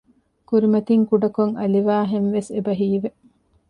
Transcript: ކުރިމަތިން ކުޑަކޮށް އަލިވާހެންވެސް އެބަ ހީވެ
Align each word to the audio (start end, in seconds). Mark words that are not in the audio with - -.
ކުރިމަތިން 0.49 1.05
ކުޑަކޮށް 1.09 1.55
އަލިވާހެންވެސް 1.59 2.49
އެބަ 2.53 2.73
ހީވެ 2.79 3.09